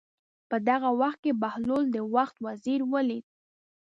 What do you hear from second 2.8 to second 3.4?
ولید.